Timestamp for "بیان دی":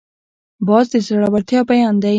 1.69-2.09